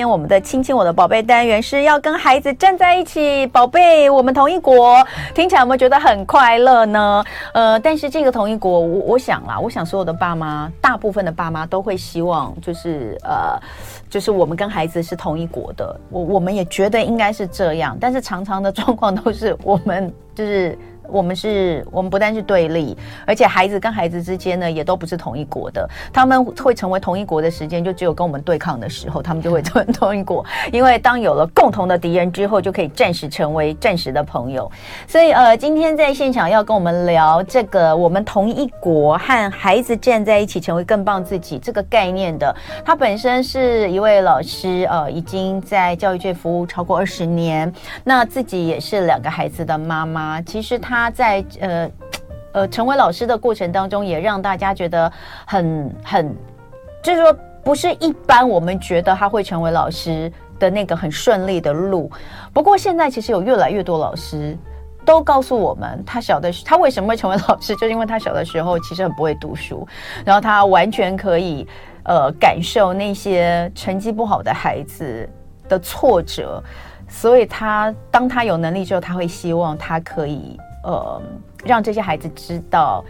[0.00, 4.96] 天我们的亲亲我的宝贝单元是要跟孩子站在一起，宝贝，我们同一国，
[5.34, 7.22] 听起来有没有觉得很快乐呢？
[7.52, 13.60] 呃，但是这个同一国，我我想啦，我想所有的爸妈，大部分的爸妈都会希望，就是呃，
[14.08, 20.78] 就是我们跟孩子是同一国的，我我们也觉得应该是这样，但是常常的状况都是我们就是。
[21.10, 25.88] 我们是，我们不但是对立，而且孩子跟孩子之间呢，也都不是同一国的。
[26.12, 30.44] 他们会成为同一国的时间，就只有跟我们对抗的时候，他们就会成 为同一国。
[30.72, 34.70] 因为当有了共同的敌人之后，就可以暂时成为暂时的朋友。
[35.08, 42.54] 所以，呃，今天在现场要跟我们聊这个，我们同一国和孩子站在一起，成为更棒自己这个概念的。
[42.84, 47.72] 他本身是一位老师，呃，已经在教育界服务超过二十年，
[48.04, 50.40] 那自己也是两个孩子的妈妈。
[50.42, 50.99] 其实他。
[51.00, 51.90] 他在呃
[52.52, 55.10] 呃成为老师的过程当中，也让大家觉得
[55.46, 56.36] 很很，
[57.02, 57.34] 就是说
[57.64, 62.10] 不是一般我们觉得他会成为老师的那个很顺利的路。
[62.52, 64.54] 不过现在其实有越来越多老师
[65.06, 69.88] 都告诉我们，他小的时他为什么会成为老师，就是因为他小的时候其实很不会读书，
[70.22, 71.66] 然后他完全可以
[72.04, 75.26] 呃感受那些成绩不好的孩子
[75.66, 76.62] 的挫折，
[77.08, 80.60] 所以他当他有能力之后，他会希望他可以。
[80.82, 81.22] 呃，
[81.64, 83.04] 让这些孩子知道，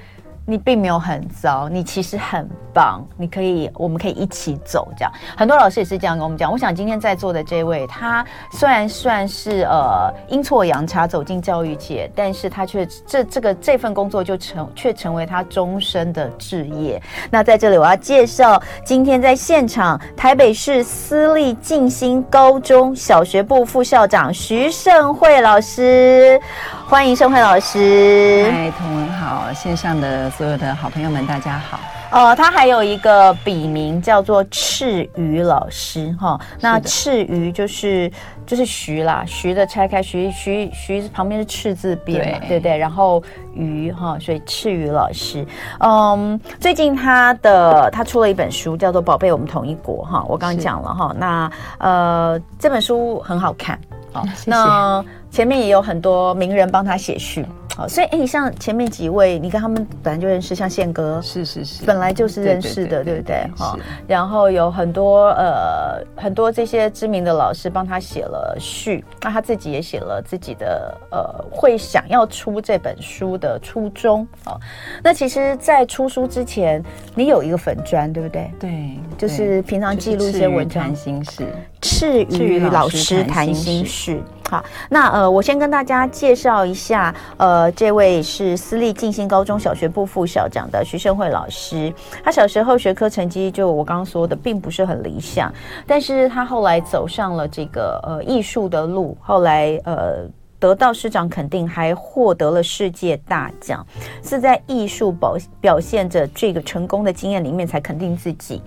[0.51, 4.89] 你并没有很糟，你其实很棒，你可以，我们可以一起走。
[4.97, 6.51] 这样，很多老师也是这样跟我们讲。
[6.51, 17.01] 我想今天在座的这位，他虽然算是呃阴错阳差走进教育界，但是他却这这个这份工作就成却成为他终身的志业。
[17.31, 26.41] 那在这里，我要介绍今天在现场台北市私立静心高中小学部副校长徐胜慧老师。
[26.89, 28.51] 欢迎圣慧老师。
[28.51, 31.79] 嗨，彤雯好，线上的所有的好朋友们，大家好。
[32.11, 36.41] 呃，他还有一个笔名叫做赤鱼老师，哈。
[36.63, 38.11] 那赤鱼就是
[38.47, 42.75] 就是徐啦，徐的拆开，徐徐徐旁边是赤字边嘛，对不对？
[42.75, 43.23] 然后
[43.53, 45.47] 鱼哈，所以赤鱼老师。
[45.81, 50.25] 嗯，最近他的他出了一本书，叫做《宝贝，我们同一国》哈。
[50.27, 53.79] 我刚刚讲了哈，那呃这本书很好看，
[54.11, 54.25] 好。
[54.47, 57.45] 那前面也有很多名人帮他写序，
[57.81, 63.51] 好，所以哎，像前面几位，你跟他们本来就认识，像宪哥，是是是，本来就是认识的，对不对？
[63.57, 63.75] 哈，
[64.07, 74.61] 然后有很多呃很多这些知名的老师帮他写了序，那他自己也写了自己的呃会想要出这本书的初衷啊。
[75.03, 78.53] 那其实，在出书之前，你有一个粉砖，对不对？
[78.61, 81.47] 对，就是平常记录一些文章，谈心事，
[81.81, 84.23] 赤羽老师谈心事。
[84.49, 91.93] 好，那呃，我先跟大家介绍一下，呃，这位是私立静心高中小学部副校长的徐胜慧老师。
[92.25, 95.53] 他小时候学科成绩就我刚刚说的，并不是很理想，
[95.87, 100.29] 但是他后来走上了这个呃艺术的路，后来呃。
[100.61, 103.85] 得到师长肯定，还获得了世界大奖，
[104.23, 108.63] 是在艺术表表现着这个成功的经验里面才肯定自己。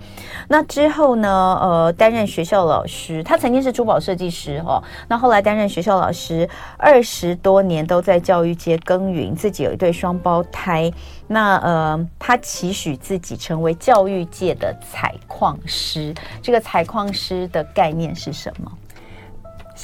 [0.48, 1.54] 那之后呢？
[1.54, 4.82] 呃，担任学校老师，他曾经是珠宝设计师哦。
[5.06, 9.34] 那后来担任学校老师二十多年，都在教育界耕耘。
[9.36, 10.92] 自己有一对双胞胎。
[11.28, 16.12] 那呃，他期许自己成为教育界的采矿师。
[16.42, 18.70] 这个采矿师的概念是什么？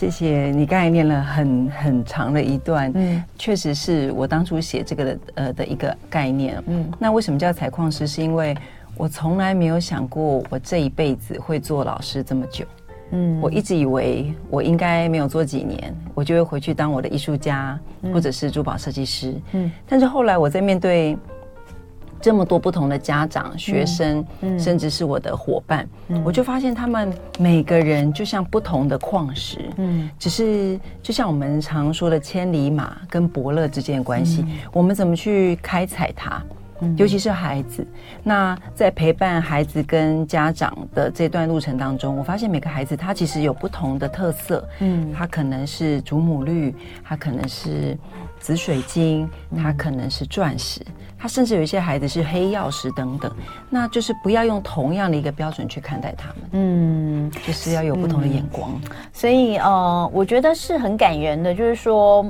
[0.00, 8.06] 谢谢你刚才念了很很长的一段，嗯，确实是我当初写这个的呃的一个概念，嗯，那为什么叫采矿师？
[8.06, 8.56] 是因为
[8.96, 12.64] 我从来没有想过我这一辈子会做老师这么久，
[13.10, 17.78] 嗯，我一直以为我应该没有做几年，我就会回去当我的艺术家，
[18.10, 21.14] 或者是珠宝设计师，嗯，但是后来我在面对。
[22.20, 24.24] 这么多不同的家长、学生，
[24.58, 36.42] 甚至是我的伙伴，嗯、我就发现他们每个人就像不同的矿石，嗯，只是就像我们常说的千里马跟伯乐之间的关系，嗯、我们怎么去开采它？
[36.82, 37.86] 嗯、尤其是孩子，
[38.22, 46.74] 那在陪伴孩子跟家长的这段路程当中，我发现每个孩子他其实有不同的特色，嗯，他可能是祖母绿，
[47.04, 47.98] 他可能是
[48.38, 49.28] 紫水晶，
[49.58, 50.80] 他可能是钻石。
[51.20, 53.30] 他甚至有一些孩子是黑曜石等等，
[53.68, 58.70] 那就是不要用同样的一个标准去看待他们，嗯，就是要有不同的眼光。
[58.84, 62.24] 嗯、所以呃，我觉得是很感人的，就是说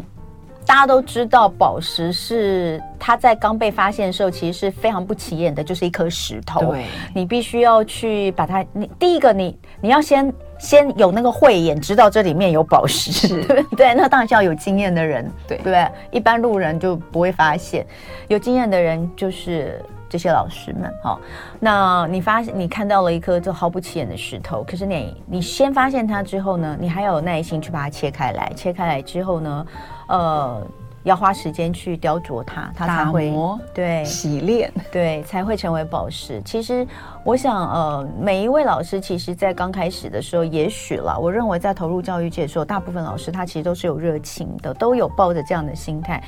[0.66, 6.72] 大家都知道宝石是它在刚被发现的时候，其实是非常不起眼的，就是一颗石头。
[6.72, 6.84] 对，
[7.14, 10.32] 你必须要去把它，你第一个你你要先。
[10.60, 13.94] 先有那个慧眼，知道这里面有宝石，对不 对？
[13.94, 17.84] 那当然是要有经验的人，对对，对，一般路人就不会发现。
[18.28, 21.18] 有经验的人就是这些老师们，哈，
[21.58, 29.66] 那你发现你看到了一颗就毫不起眼的石头，可是你你先发现它之后呢，你还要有耐心去把它切开来，切开来之后呢，
[30.08, 30.66] 呃，
[31.02, 33.32] 要花时间去雕琢它，它才会
[33.72, 36.42] 对洗练，对才会成为宝石。
[36.44, 36.86] 其实
[37.24, 46.22] 我想，呃，每一位老师其实在刚开始的时候，也许啦，我认为在投入教育界的时候，大部分老师他其实都是有热情的，都有抱着这样的心态。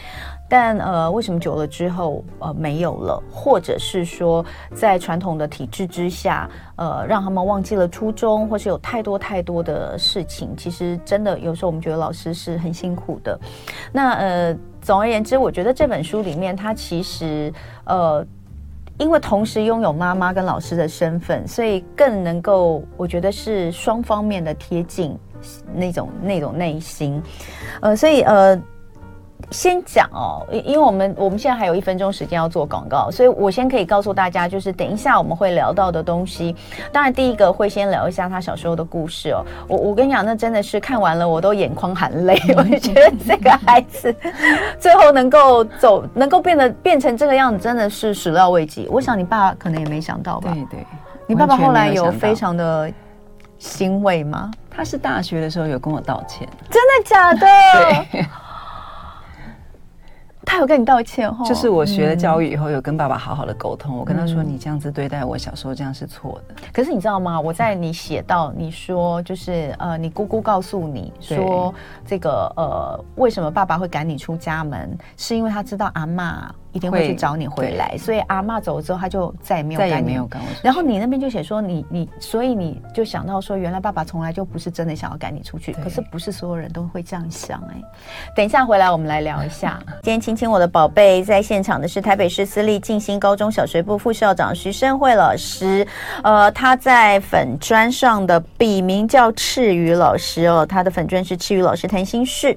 [0.54, 4.44] 但呃，为什么久了之后呃没有了，或者是说
[4.74, 6.46] 在传统的体制之下，
[6.76, 13.40] 呃，让他们忘记了初衷，或是有太多太多的事情，其实真的有时候我们觉得老师是很辛苦的。
[13.90, 17.50] 那呃，总而言之，我觉得这本书里面，它其实
[17.86, 18.22] 呃，
[18.98, 25.18] 因为同时拥有妈妈跟老师的身份，所以更能够，我觉得是双方面的贴近
[25.74, 27.22] 那种那种内心，
[27.80, 28.62] 呃，所以呃。
[29.52, 36.56] 先讲哦，因因为我们我们现在还有一分钟时间要做广告，所以我先可以告诉大家，就是等一下我们会聊到的东西。
[36.90, 39.44] 当然，第一个会先聊一下他小时候的故事哦。
[39.68, 42.40] 我我跟你讲，那真的是看完了我都眼眶含泪。
[42.56, 44.14] 我就觉得这个孩子
[44.80, 48.88] 最后能够走，能够变得变成这个样子，真的是始料未及。
[48.90, 50.50] 我想你爸可能也没想到吧？
[50.52, 50.86] 对对，
[51.26, 52.90] 你爸爸后来有非常的
[53.58, 54.50] 欣慰吗？
[54.74, 57.46] 他是大学的时候有跟我道歉，真的假的？
[58.10, 58.26] 对。
[60.52, 63.96] 他有跟你道歉哦，就是我学了教育以后，有跟爸爸好好的沟通。
[63.96, 67.40] 嗯、我跟他说：“你这样子对待我小时候，这样是错的。”可是你知道吗？
[67.40, 71.74] 我在你写到你说，就是呃，你姑姑告诉你说，
[72.06, 76.34] 这个呃，为什么爸爸会赶你出家门，是因为他知道阿嬷。
[76.72, 80.48] 一定会去找你回来，所以阿妈走了之后，他就再也没有再也没有赶我。
[80.62, 87.84] 然后你那边就写说你你，所以你就想到说，原来爸爸从来就不是真的想要赶你出去，可是不是所有人都会这样想哎、欸。
[88.34, 89.78] 等一下回来我们来聊一下。
[90.02, 95.86] 今天亲亲我的宝贝，在现场的是台北市私立静心高中小学部副校长徐胜慧老师，
[96.22, 102.56] 呃，他在粉砖上的笔名叫赤羽老师哦，他的粉砖是赤羽老师谈心事。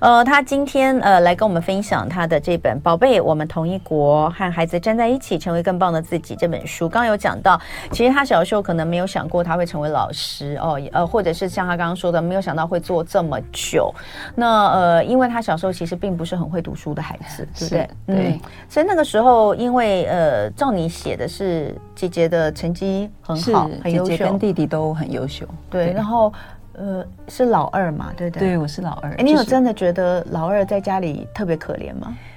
[0.00, 3.49] 呃，他今天呃来跟我们分享他的这本宝贝我们。
[3.50, 6.36] 同一国和孩子站在一起，成为更棒的自己。
[6.36, 7.60] 这本书刚刚有讲到，
[7.90, 13.92] 其实他小时候可能没有想过他会成为老师哦，呃，或者是像他刚刚说的，没有想到会做这么久。
[14.36, 17.90] 那呃，因为他小时候其实并不是很会读书的孩子，对不对？
[18.06, 18.16] 对。
[18.34, 25.44] 嗯，所以那个时候，因为呃，照你写的是姐姐的成绩很好，很优秀，姐姐跟弟弟都很优秀。
[25.68, 26.32] 对，对然后
[26.74, 28.50] 呃，是老二嘛，对不对？
[28.50, 29.10] 对，我是老二。
[29.14, 32.06] 哎，你有真的觉得老二在家里特别可怜吗？
[32.12, 32.29] 就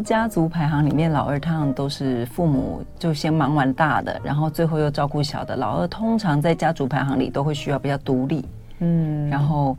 [0.00, 5.56] 家族排行里面，老二通常都是父母就先忙完大的，然后最后又照顾小的。
[5.56, 8.44] 老二通常在家族排行里都会需要比较独立，
[8.80, 9.76] 嗯，然后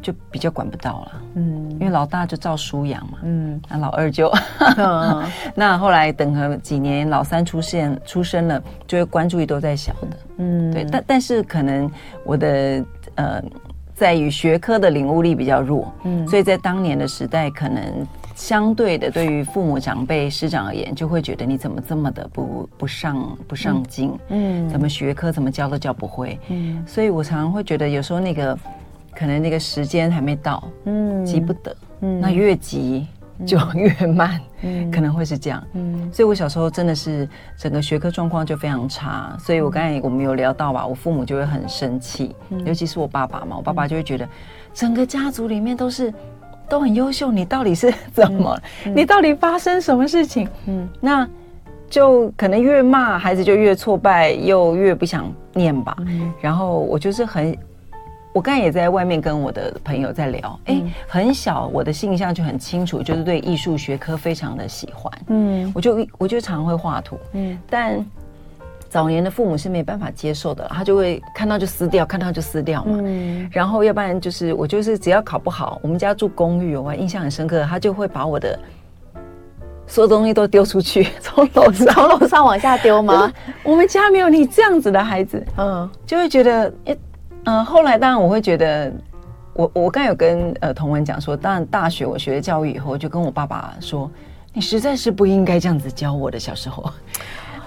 [0.00, 4.32] 就比较管不到了，嗯，因为老大就照书养嘛，嗯，那老二就，
[4.78, 5.24] 嗯、
[5.54, 11.90] 那后来等个几年，老三出现出生了，就会关注力都在小的，嗯，对，但但是可能
[12.24, 12.84] 我的
[13.16, 13.42] 呃，
[13.94, 17.82] 在于学科的领悟力比较弱，嗯，所以在当年的时代可能。
[18.40, 28.58] 相对的，对于父母长辈师长而言，就会觉得你怎么这么的不不上不上进，嗯，怎么学科怎么教都教不会，嗯，所以我常常会觉得有时候那个
[29.14, 33.06] 可能那个时间还没到，嗯，急不得，嗯，那越急
[33.46, 37.28] 就越慢，嗯，可能会是这样，嗯，所以我小时候真的是
[37.58, 44.26] 整个学科状况就非常差，所以我刚才我们有聊到吧，我父母就会很生气，尤其是我爸爸嘛，我爸爸就会觉得
[44.72, 46.10] 整个家族里面都是。
[46.70, 48.56] 都很优秀，你到底是怎么？
[48.94, 50.48] 你到底发生什么事情？
[50.66, 51.28] 嗯，那
[51.90, 55.96] 就可能越骂孩子就越挫败，又越不想念吧。
[56.06, 57.54] 嗯、然后我就是很，
[58.32, 65.12] 我刚才也在外面跟我的朋友在聊，哎、嗯，很小我的性向就很清楚，就是对艺术学科非常的喜欢。
[65.26, 67.18] 嗯，我就我就常会画图。
[67.32, 68.06] 嗯，但。
[68.90, 72.98] 早年的父母是没办法接受的，他就会看到就撕掉，看到就撕掉嘛。
[73.00, 78.58] 嗯，然后要不然就是我就是只要考不好，我们家住公寓，我还印象很深刻，他就会把我的
[79.86, 83.32] 所有东西都丢出去，从楼上从楼上往下丢吗？
[83.62, 86.98] 我们家没有你这样子的孩子，嗯，就会觉得，嗯、
[87.44, 88.92] 呃，后来当然我会觉得，
[89.52, 94.10] 我我刚有跟呃同文讲说，当然大学我学了教育以后，就跟我爸爸说，
[94.52, 96.92] 你实在是不应该这样子教我的小时候。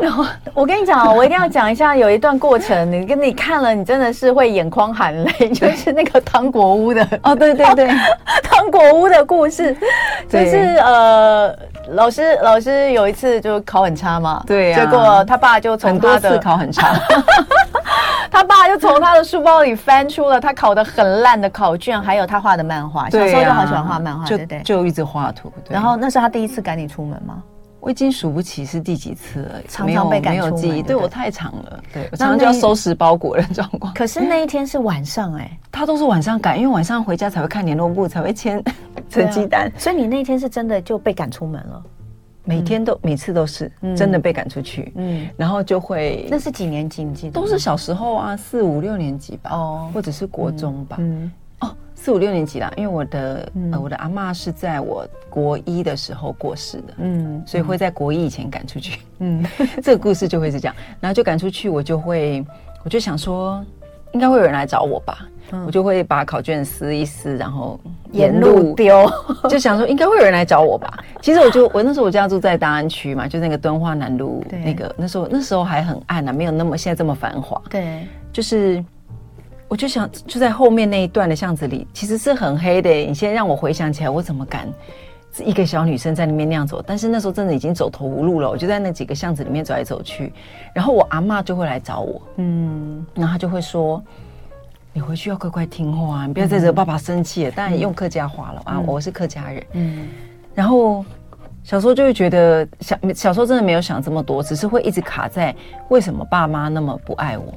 [0.03, 7.88] 然 后我跟你讲，我一定要讲一下，有一段过程，你跟你看了，你真的是会眼眶含泪，就是那个糖果屋的 哦，对对对，
[8.43, 9.74] 糖果屋的故事，
[10.27, 11.55] 就是呃，
[11.91, 16.93] 老师老师有一次就考很差嘛，对，结果他爸就从他的考很差，
[18.29, 25.50] 他爸就从他的书包里翻出了他考的很烂的考卷，还有他画的漫画，小时候就好喜欢画漫画，对对，就一直画图。
[25.69, 27.41] 然后那是他第一次赶你出门吗？
[27.84, 33.94] 我已经数不起是第几次了，常常被赶出门，没有记忆，对我太长了，对我常常就要收拾包裹的 状况。
[33.94, 38.63] 可是那一天是晚上哎、欸，他都是晚上赶，因为晚上回家才会看联络簿，才会签
[39.12, 41.84] 成绩单、啊，所以你那天是真的就被赶出门了。
[42.46, 47.04] 每天都、嗯、每次都是真的被赶出去，嗯，然后就会那是几年级？
[47.04, 47.34] 你记得？
[47.34, 51.30] 都是小时候啊，四五六年级吧，哦，或者是国中吧，嗯，
[52.03, 53.72] 四五六年级啦，因为我的、嗯。
[53.72, 59.41] 呃、我的阿嬷是在我国一的时候过世的，嗯，所以会在国一以前赶出去，嗯，
[59.81, 62.45] 这个故事就会是这样，然后就赶出去，我就会
[62.83, 63.63] 我就想说，
[64.12, 65.25] 应该会有人来找我吧。
[65.65, 67.79] 我就会把考卷撕一撕，然后
[68.12, 69.07] 沿路丢，
[69.48, 71.03] 就想说应该会有人来找我吧。
[71.22, 77.62] 其实我就我那时候我家住在大安区嘛，就那个敦化南路那个，那时候那时候还很暗啊，没有那么现在这么繁华。
[77.69, 78.83] 对，就是
[79.74, 82.92] 我就想就在后面那一段的巷子里，其实是很黑的。
[82.92, 84.72] 你现在让我回想起来，我怎么敢
[85.44, 86.80] 一个小女生在那边那样走？
[86.86, 90.32] 但是那时候真的已经走投无路了，我就在那几个巷子里面走来走去，
[90.75, 94.00] 然后我阿嬷就会来找我，嗯，然后她就会说。
[94.96, 96.27] 你回去要乖乖听话啊！
[96.27, 97.51] 你不要再惹爸爸生气了。
[97.51, 99.65] 当然用客家话了啊，我是客家人。
[99.72, 100.08] 嗯，
[100.53, 101.03] 然后
[101.63, 105.56] 小时候就会觉得小小时候真的没有想这么多，只是会一直卡在
[105.89, 107.51] 为什么爸妈那么不爱我。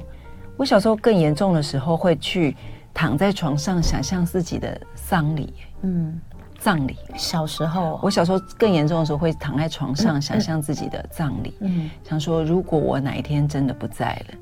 [0.57, 2.55] 我小时候更严重的时候会去
[2.93, 5.53] 躺在床上想象自己的丧礼。
[5.83, 6.19] 嗯，
[6.59, 6.97] 葬礼。
[7.15, 11.55] 小时候，我小时候更严重的时候会躺在床上想象自己的葬礼。
[11.59, 14.37] 嗯，想说如果我哪一天真的不在了，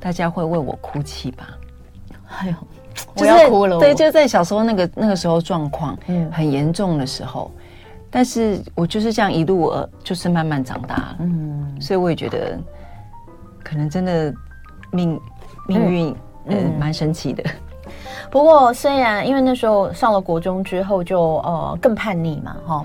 [0.00, 1.48] 大家会为我哭泣吧。
[2.40, 2.54] 哎呦，
[3.16, 3.78] 我要哭了！
[3.78, 7.50] 对，就在小时候那个那个时候状况，嗯，很严重的时候，
[8.10, 12.58] 但是我就是这样一路呃，就是慢慢长大了，嗯，所以我也觉得，
[13.64, 14.34] 可能真的
[14.90, 15.18] 命
[15.68, 17.44] 命运嗯蛮神奇的。
[18.30, 22.84] 不过虽然因为那时候上了国中之后就呃更叛逆嘛，哈。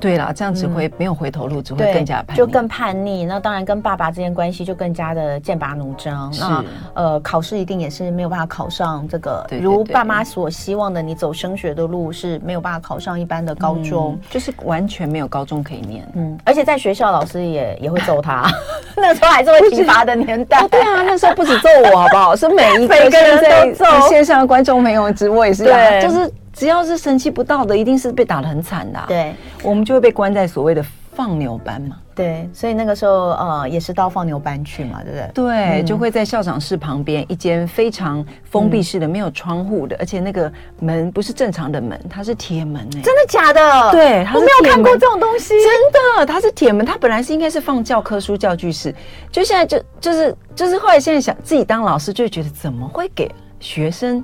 [0.00, 3.24] 对啦，这样子会没有回头路，嗯、只会更加叛逆，就更叛逆。
[3.26, 6.32] 那当然跟爸爸之间关系就更加的剑拔弩张。
[6.32, 6.64] 是那
[6.94, 16.08] 呃，考试一定也是没有办法考上这个，如爸妈所希望的，你走升学的路是没有办法考上一般的高中，嗯、就是完全没有高中可以念。
[16.14, 18.50] 嗯，而且在学校老师也 也会揍他，
[18.96, 20.60] 那时候还是会体罚的年代。
[20.60, 22.34] 哦，对啊，那时候不止揍我好不好？
[22.34, 24.08] 是每一个 每个人都揍。
[24.08, 26.32] 线上的观众朋友，直播也是对就是。
[26.60, 29.06] 只要是神气不到的，一定是被打得很惨的啊。
[29.08, 31.96] 对，我们就会被关在所谓的放牛班嘛。
[32.14, 35.30] 对，所以那个时候呃，也是到放牛班去嘛，对不对？
[35.32, 43.00] 对，嗯、就会在校长室旁边一间非常封闭式的、嗯、没有窗户的，而且那个门不是正常的门，它是铁门哎。
[43.00, 43.90] 真的假的？
[43.92, 45.54] 对，我没有看过这种东西。
[45.60, 48.94] 真的，它是铁门，它本来是应该是放教科书、教具室，
[49.32, 54.22] 就现在就就是就是后来现在想自己当老师，就觉得怎么会给学生。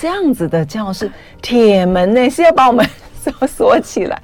[0.00, 1.10] 这样子的教室，
[1.42, 2.86] 铁门呢是要把我们
[3.20, 4.22] 锁 锁起来。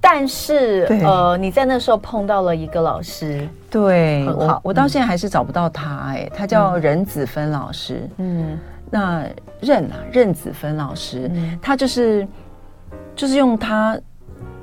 [0.00, 4.60] 但是，呃，你在那时候碰到了一个老师，对，很好。
[4.64, 8.06] 我我到现在还是找不到他，哎，他叫任子芬老师。
[8.18, 8.58] 嗯，
[8.90, 9.24] 那
[9.60, 12.26] 任啊，任子芬老师，嗯、他就是
[13.14, 13.96] 就是用他，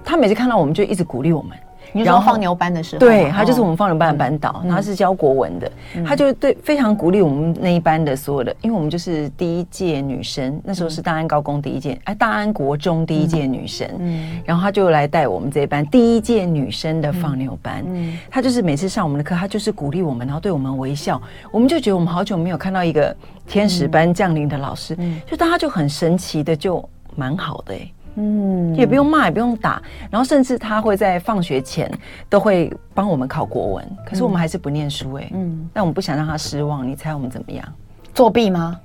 [0.03, 1.57] 他每次看到我们就一直鼓励我们。
[1.93, 5.71] 然后放牛班的时候，对，他就是我们放牛班的班导，他是教国文的，
[6.05, 23.15] 他就对非常鼓励我们那一班的所有的，因为我们就是第一届女生，那时候是大安高工第一届，哎，大安国中第一届女生，嗯，然后他就来带我们这一班第一届女生的放牛班，嗯，他就是每次上我们的课，他就是鼓励我们，然后对我们微笑，我们就觉得我们好久没有看到一个
[23.47, 27.91] 天使般降临的老师，就大家就很神奇的，就蛮好的哎。
[28.21, 31.89] 嗯，也不用骂，也不用打，然后甚至他会在放学前
[32.27, 37.65] 都会帮我们考国文，可是我们还是不念书哎、欸，嗯，但我们不想让他失望，你猜我们怎么样？
[38.13, 38.77] 作弊吗？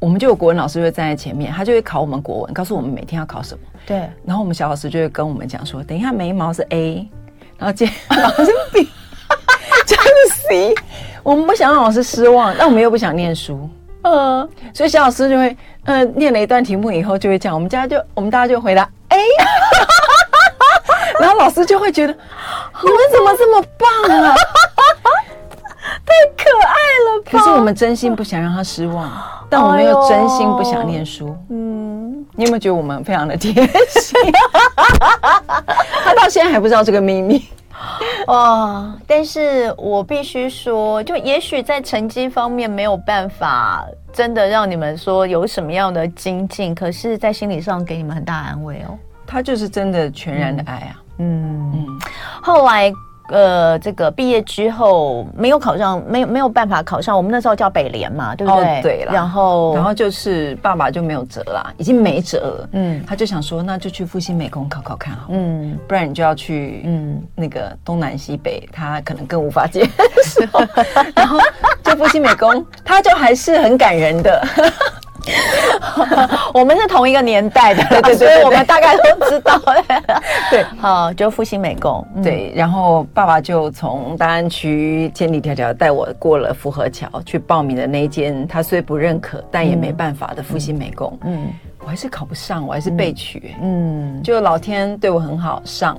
[0.00, 3.60] 我们就有国文老师会站在前面，他就会考我们国文，告诉我们每天要考什么。
[3.86, 7.08] 对，然后我们小老师就会跟我们讲说，等一下眉毛是 A，
[7.56, 8.88] 然后接老师 B，
[9.86, 10.74] 这样是 C，
[11.22, 13.68] 我们不想让老师失望，但我们又不想念书。
[14.02, 19.18] 嗯，所以小老师就会，嗯、呃，念了一段题目以后，就会讲，我们家就，我们大家就回答，哎，
[21.20, 23.88] 然后老师就会觉得，你们怎么这么棒
[24.18, 24.34] 啊？
[26.06, 26.74] 太可爱
[27.06, 27.30] 了吧！
[27.30, 29.10] 可是我们真心不想让他失望，
[29.48, 31.36] 但我们又真心不想念书。
[31.50, 33.52] 嗯，你有没有觉得我们非常的贴
[33.88, 34.18] 心？
[36.04, 37.44] 他到现在还不知道这个秘密。
[38.30, 38.94] 哇！
[39.06, 48.96] 但是我必须说，就也许在成绩方面没有办法真的让你们说有什么样的精进，可是，在心理上给你们很大安慰哦。
[49.26, 51.02] 他就是真的全然的爱啊。
[51.18, 52.00] 嗯嗯。
[52.42, 52.92] 后来
[53.30, 57.16] 呃，这个毕业之后没有考上，没有没有办法考上。
[57.16, 58.64] 我们那时候叫北联嘛，对不对？
[58.64, 59.12] 哦、对了。
[59.12, 62.68] 然后，然后就是爸爸就没有辙啦，已经没辙了。
[62.72, 65.26] 嗯，他就想说，那就去复兴美工考考看好。
[65.30, 69.88] 嗯，不然你就要去嗯那个东南西北，他可能更无法接
[70.24, 70.42] 受。
[71.14, 71.38] 然后
[71.82, 74.46] 就复兴美工，他就还是很感人的。
[76.54, 79.60] 我们是同一个年代的，对对对，所以我们大概都知道。
[80.50, 91.18] 对， 好，就复兴美工，对，然后爸爸就从大安区千里迢迢带我过了福和桥，去报名的那一间，他虽不认可，但也没办法的复兴美工。
[91.24, 91.48] 嗯，
[91.80, 93.54] 我还是考不上，我还是被取。
[93.62, 95.98] 嗯，就老天对我很好，上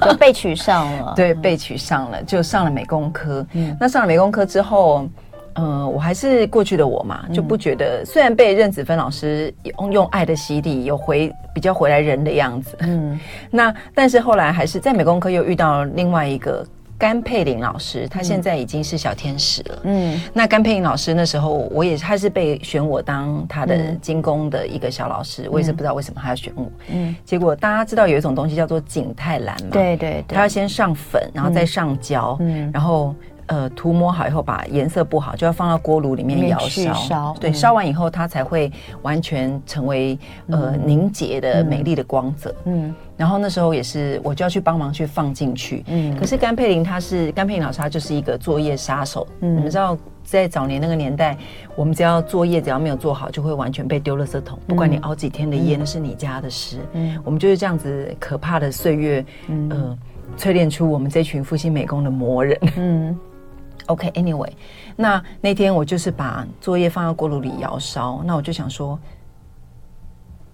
[0.00, 1.12] 就被取上了。
[1.14, 3.46] 对，被取上了，就上了美工科。
[3.52, 5.06] 嗯，那上了美工科之后。
[5.54, 8.04] 嗯、呃，我还是过去的我嘛，就不觉得。
[8.04, 12.76] 虽然被任子芬老师用用爱的洗礼，有回比较回来人的样子。
[12.80, 13.18] 嗯，
[13.50, 16.66] 那但是后来还是在美工科又遇到另外一个
[16.98, 19.78] 甘佩玲老师，她现在已经是小天使了。
[19.84, 26.70] 嗯，那甘佩玲老师那时候我也他是被选我当她的精工的一个小老师，我也是不知道为什么她要选我。
[26.92, 29.70] 嗯，结果大家知道有一种东西叫做景泰蓝嘛？
[29.72, 33.14] 对对对，他要先上粉，然后再上胶，嗯，然后。
[33.46, 36.94] 呃，涂抹好以后，把颜色不好，就要放到锅炉里面窑烧。
[36.94, 38.70] 烧对，烧完以后，它才会
[39.02, 40.18] 完全成为
[40.48, 42.54] 呃凝结的美丽的光泽。
[42.64, 45.84] 嗯，然后那时候也是，我就要去帮忙去放进去。
[45.88, 49.26] 嗯，可是甘佩林他是甘佩林老师，他就是一个作业杀手。
[49.40, 51.36] 嗯，你们知道，在早年那个年代，
[51.74, 54.58] 我们只要作业只要没有做好，就会完全被丢垃圾桶。
[54.66, 56.78] 不管你熬几天的夜，那是你家的事。
[56.92, 59.98] 嗯，我们就是这样子可怕的岁月，嗯，
[60.38, 62.58] 淬炼出我们这群复兴美工的魔人。
[62.76, 63.18] 嗯。
[63.86, 64.52] OK，Anyway，、okay,
[64.96, 68.98] 那那天我就是把作业放到锅炉里窑烧，那我就想说，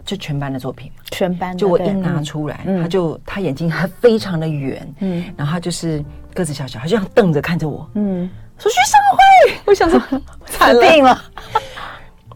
[0.05, 6.05] 就全班的作品，全班就我一拿出来，嗯、他就他眼睛还非常的圆，嗯，然后他就是
[6.35, 10.01] 个子小小，他就这样瞪着看着我，嗯，说徐尚慧，我想说
[10.47, 11.23] 惨病了。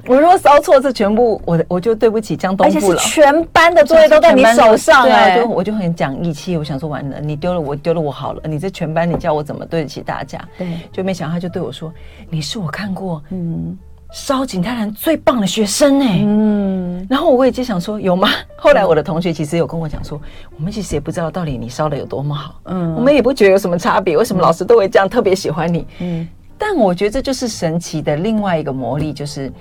[0.06, 2.98] 我如果烧错，这全部我我就对不起江东父了。
[2.98, 6.56] 全班的作业都在你手上，哎，就我就很讲义气。
[6.56, 8.42] 我想说完了，你丢了我，丢了我好了。
[8.44, 10.40] 你这全班，你叫我怎么对得起大家？
[10.58, 11.92] 对，就没想到他就对我说
[12.28, 13.78] ：“你是我看过嗯
[14.12, 18.28] 烧景泰蓝最棒的学生哎。”嗯，然后我也就想说有吗？
[18.58, 20.20] 后来我的同学其实有跟我讲说，
[20.56, 22.60] 我们其实也不知道到底你烧的有多么好。
[22.64, 24.16] 嗯，我们也不觉得有什么差别。
[24.16, 25.86] 为什么老师都会这样特别喜欢你？
[26.00, 29.52] 嗯，但我觉得这就是神奇的另外一个魔力，就是。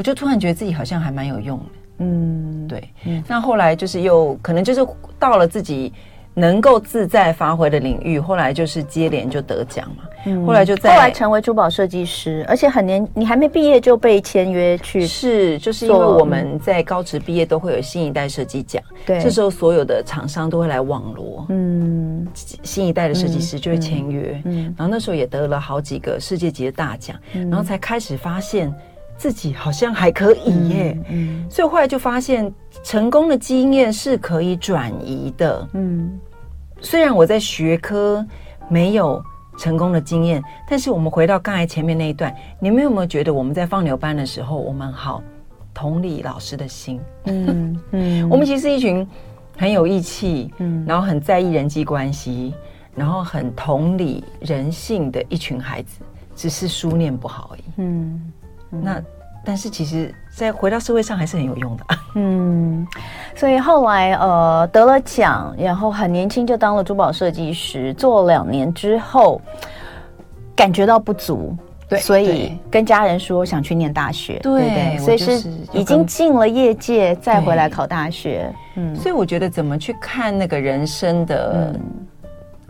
[0.00, 1.64] 我就突然觉得自己好像还蛮有用的，
[1.98, 4.80] 嗯，对，嗯，那后来就是又可能就是
[5.18, 5.92] 到了自己
[6.32, 22.26] 能够自在发挥的领域，后来就是接连就得奖嘛，嗯，后来就在后来成为珠宝设计师，而且很年，你还没毕业就被签约去，是，就是因为我们在高职毕业都会有新一代设计奖，对，这时候所有的厂商都会来网罗，嗯，
[22.62, 28.74] 新一代的设计师就会签约，嗯，然后那时候也得了好几个世界级的大奖，然后才开始发现。
[29.20, 32.50] 自己好像还可以耶，嗯，嗯，所以后来就发现
[32.82, 36.18] 成功的经验是可以转移的，嗯，
[36.80, 38.26] 虽然我在学科
[38.70, 39.22] 没有
[39.58, 45.22] 成功的经验，但是我们回到刚才前面那一段，你们有没有觉得我们在放牛班的时候，我们好
[45.74, 49.06] 同理老师的心，嗯嗯， 我们其实是一群
[49.58, 52.54] 很有义气，嗯，然后很在意人际关系，
[52.94, 56.00] 然后很同理人性的一群孩子，
[56.34, 58.32] 只是书念不好而已，嗯。
[58.70, 59.02] 那，
[59.44, 61.84] 但是其实，在回到社会上还是很有用的。
[62.14, 62.86] 嗯，
[63.34, 69.40] 所以后来呃得了奖，然后很年轻就当了珠宝设计师，做了两年之后，
[70.54, 71.56] 感觉到不足，
[71.88, 78.52] 对，所以跟家人说想去念大学，对，对对，所以是已经进了业界，再回来考大学。
[78.76, 81.80] 嗯，所以我觉得怎么去看那个人生的，嗯、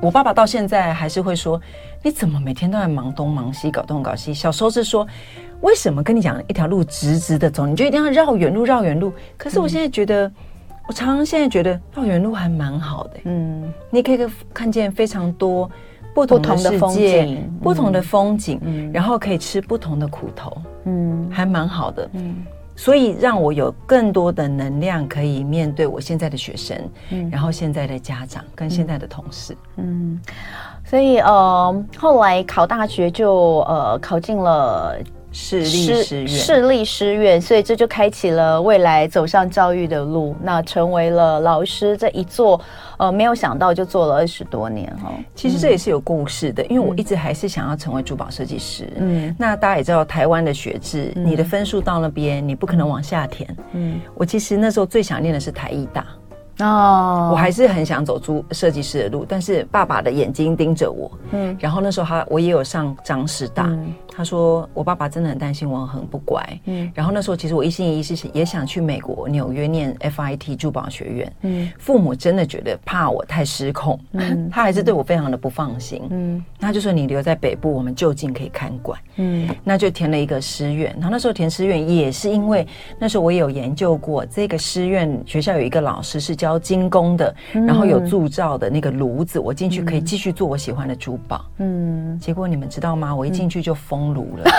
[0.00, 1.60] 我爸爸到现在还是会说，
[2.02, 4.32] 你怎么每天都在忙东忙西，搞东搞西？
[4.34, 5.06] 小时候是说。
[5.62, 9.12] 为什么跟你讲一条路直直的走，你就一定要绕远路绕远路？
[9.36, 10.32] 可是我现在觉得，嗯、
[10.88, 13.20] 我常常现在觉得绕远路还蛮好的。
[13.24, 14.18] 嗯，你可以
[14.54, 15.70] 看见非常多
[16.14, 20.56] 不同的世界，不同的风景，嗯、然后可以吃不同的苦头。
[20.84, 22.08] 嗯，还蛮好的。
[22.14, 22.36] 嗯，
[22.82, 26.74] 所以让我有更多的能量可以面对我现在的学生，
[27.10, 29.54] 嗯，然后现在的家长跟现在的同事。
[29.76, 30.18] 嗯，
[30.86, 34.96] 所以呃，后来考大学就呃考进了。
[35.32, 40.34] 市立师院，市立师院，所以这就开启了未来走上教育的路。
[40.42, 42.60] 那成为了老师，这一做，
[42.98, 45.12] 呃，没有想到就做了二十多年哈。
[45.34, 48.88] 其实这也是有故事的，嗯、因为我一直还是想要成为珠宝设计师。
[48.96, 53.56] 嗯，那大家也知道，台湾的学制，嗯、你的分数到那边，你不可能往下填。
[53.72, 56.04] 嗯，我其实那时候最想念的是台艺大。
[56.62, 82.66] 哦，我还是很想走出设计师的路，但是爸爸的眼睛盯着我，嗯，然后那时候他我也有上张师大，嗯、他说我爸爸真的很担心我很不乖，嗯，然后那时候其实我一心一意是也想去美国纽约念 FIT 珠宝学院，嗯，父母真的觉得怕我太失控，嗯， 他还是对我非常的不放心，嗯，他就说你留在北部，我们就近可以看管，嗯，那就填了一个师院，然后那时候填师院也是因为
[82.98, 86.49] 那时候我也有研究过这个师院学校有一个老师是教。
[86.58, 91.44] 精工的，然后有铸造的那个炉子，我进去可以继续做我喜欢的珠宝。
[91.58, 93.14] 嗯，结果你们知道吗？
[93.14, 94.50] 我一进去就封炉了，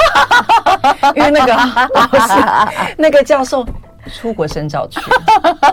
[1.16, 3.66] 因为那个老 师那个教授
[4.08, 5.00] 出国深造去，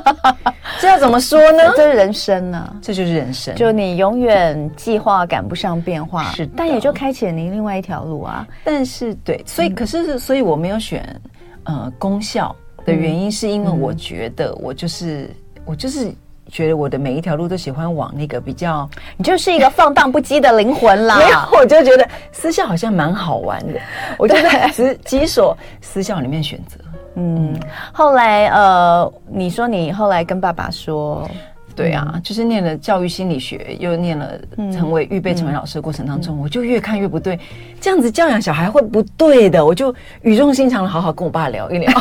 [0.80, 1.62] 这要怎么说呢？
[1.76, 3.54] 这是人生呢，这就是人生。
[3.54, 8.46] 就你永远计划赶不上变化，是，但也就开启了您另外一条路啊。
[8.64, 11.20] 但是对，所以可是，所以我没有选
[11.64, 12.54] 呃功效
[12.84, 15.30] 的原因，是因为我觉得我就是。
[15.68, 16.10] 我就是
[16.50, 21.18] 觉得我的每一条路都喜欢往那个比较，你就是一个放荡不羁的灵魂啦。
[21.20, 23.78] 没有，我就觉得私校好像蛮好玩的。
[24.16, 26.78] 我就在几几所私校里面选择。
[27.16, 27.54] 嗯，
[27.92, 31.28] 后来呃，你说你后来跟爸爸说，
[31.76, 34.32] 对啊，就是念了教育心理学，又念了
[34.72, 37.38] 成为预备成为老师的过程当中，我就越看越不对，
[37.78, 39.62] 这样子教养小孩会不对的。
[39.62, 41.92] 我就语重心长的好好跟我爸聊一聊。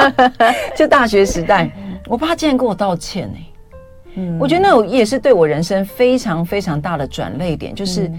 [0.76, 1.70] 就大学时代。
[2.06, 3.52] 我爸竟然跟我道歉呢、欸，
[4.16, 8.10] 嗯，我觉得那也是对我人生非常非常大的转泪点，就是。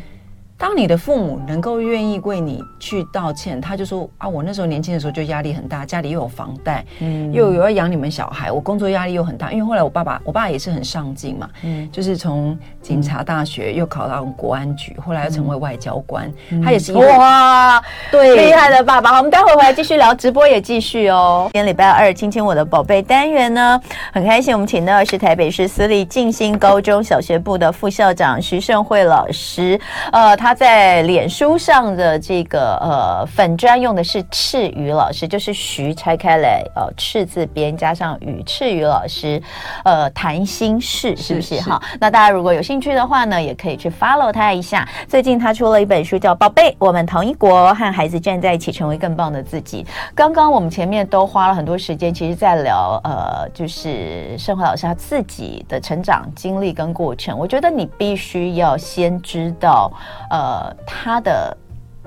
[0.59, 9.53] 当你的父母能够愿意为你去道歉，他就说啊，我那时候年轻的时候就压力很大，家里又有房贷，嗯，又有要养你们小孩，我工作压力又很大。
[9.53, 19.11] 因为后来我爸爸，我爸也是很上进嘛，嗯，就是从警察大学又考到国安局，后来又成为外交官，嗯、他也是一哇，对，厉害的爸爸。
[19.11, 21.49] 好，我们待会回来继续聊，直播也继续哦。
[21.53, 23.79] 今天礼拜二，亲亲我的宝贝单元呢，
[24.11, 29.79] 很开心，我们请到的是台北市私立静心高中小学部的副校长徐胜慧老师，
[30.11, 30.48] 呃，他。
[30.49, 39.39] 他在脸书上的这个呃粉砖用的是赤羽老师，就是徐拆开来呃赤字边加上羽赤羽老师，
[39.85, 41.79] 呃谈心事是不是哈？
[41.99, 44.89] 那大家如果有兴趣的话呢，也可以去 follow 他一下。
[45.07, 49.85] 最近他出了一本书叫《宝贝，我们同一国》，和孩子站在一起，成为更棒的自己。
[50.15, 57.37] 刚刚我们前面都花了很多时间，其实在聊呃，就是盛华老师他自己的成长经历跟过程。
[57.37, 59.91] 我觉得你必须要先知道
[60.31, 60.38] 呃。
[60.39, 61.57] 呃，他的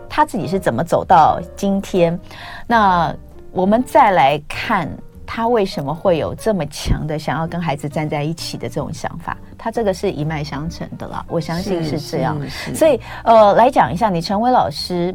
[0.09, 2.19] 他自己是怎么走到今天？
[2.67, 3.15] 那
[3.53, 4.89] 我们再来看
[5.27, 9.37] 他为什么会有这么强的想要跟孩子站在一起的这种想法？
[9.59, 12.41] 他这个是一脉相承的啦，我相信是这样。
[12.75, 15.15] 所以，呃，来讲一下，你成为老师。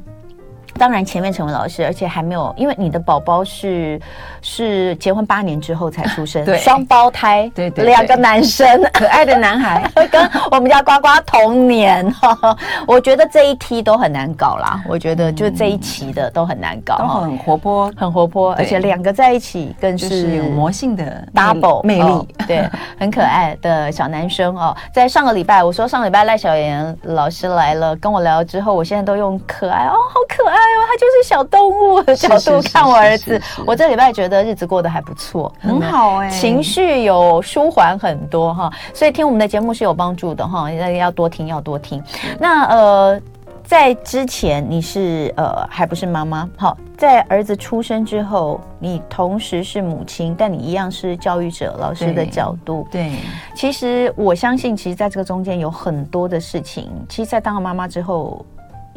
[0.77, 3.99] 当然，前面成为老师，而且还没有，因为你的宝宝是
[4.41, 12.55] 是结婚八年之后才出生，对，双胞胎，对对，两个男生，可爱的男孩，跟我们家呱呱同年哈。
[12.87, 24.75] 我觉得这一梯都很难搞啦，我觉得就这一期的都很难搞，都很活泼，很活泼，而且两个在一起更是有魔性的 double 魅力，对， 很可爱的小男生哦。
[24.93, 30.57] 在上个礼拜，我说上个礼拜赖小妍老师来了，跟我聊之后，我现在都用可爱哦，好可爱。
[30.87, 42.01] 他就是小动物的角度看我儿子，我这礼拜觉得日子过得还不错，很好哎，情绪有舒缓很多哈，所以听我们的节目是有帮助的哈，要多听要多听。
[42.39, 43.21] 那呃，
[43.63, 52.87] 在之前你是呃还不是妈妈，好，在儿子出生之后，你同时是母亲，但你一样是教育者、老师的角度。
[52.91, 53.11] 对，
[53.55, 58.45] 其实我相信，其实在这个中间有很多的事情，其实，在当了妈妈之后。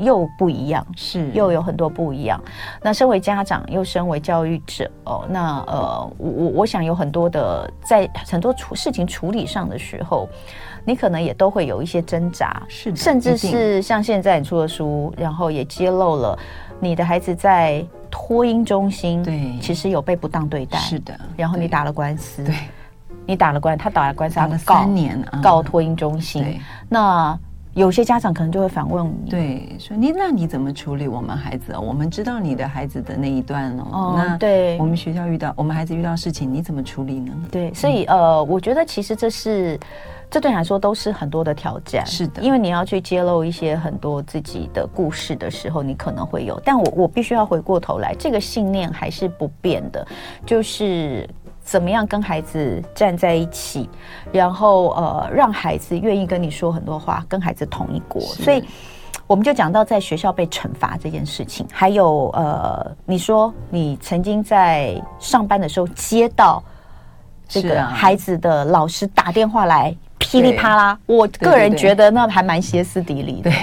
[0.01, 1.31] 又不一样，是。
[1.33, 2.41] 又有很多不一样。
[2.83, 10.29] 那身为家长，又身为教育者，哦，那呃，我我我想有很多的在很多处事情处理上的时候，
[10.85, 16.39] 你可能也都会有一些挣扎，是的，甚至是像现在你出了书，然后也揭露了
[16.81, 21.15] 你的孩子在托婴中心，对，其实有被不当对待，是的。
[21.37, 22.55] 然后你打了官司，对，
[23.27, 26.59] 你打了官，他打了官司，打了三年，告托婴中心，
[26.89, 27.39] 那。
[27.81, 31.75] 有些家长可能就会反问你，对，说你那你怎么处理我们孩子？
[31.77, 37.33] 我们知道你的孩子的那一段哦，哦那对，我们学校遇到我们孩子遇到事情，你怎么处理呢？
[37.51, 39.81] 对，所以呃，我觉得其实这是
[40.31, 50.07] 这对你来说都是很多的挑战，是的，因为你要去揭露一些很多自己的故事的时候，你可能会有，但我我必须要回过头来，这个信念还是不变的，
[50.45, 51.27] 就是。
[51.71, 53.89] 怎么样跟孩子站在一起，
[54.33, 58.21] 然后呃，让孩子愿意跟你说很多话，跟孩子同一国。
[58.21, 58.65] 所以
[59.29, 66.61] 我们就讲到在学校被惩罚这件事情，还有呃，你说你曾经在上班的时候接到
[67.47, 73.49] 这个孩子的老师打电话来，噼里啪啦，我个人觉得那还蛮歇斯底里的。
[73.49, 73.61] 对。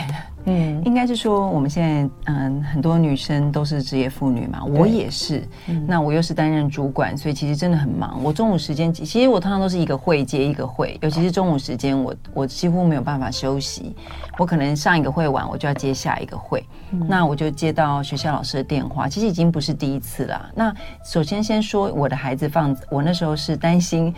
[0.49, 5.45] 嗯，应该是说我们现在嗯，很多女生都是职业妇女嘛，我也是。
[5.67, 8.23] 嗯、那我又是担任主管，所以其实真的很忙。
[8.23, 13.93] 我中午时间，其实我通常都是一个会接一个会，尤其是中午时间，我我几乎没有办法休息。
[14.37, 16.63] 我可能上一个会完，我就要接下一个会。
[16.91, 20.49] 嗯、那我就接到学校老师的电话，其实已经不是第一次了。
[20.55, 24.13] 那首先先说我的孩子放，我那时候是担心，